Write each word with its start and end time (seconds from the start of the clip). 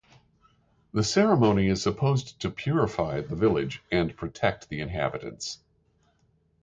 The 0.93 1.03
ceremony 1.03 1.67
is 1.67 1.83
supposed 1.83 2.41
to 2.41 2.49
purify 2.49 3.21
the 3.21 3.35
village 3.35 3.83
and 3.91 4.17
protect 4.17 4.67
the 4.67 4.79
inhabitants. 4.79 5.59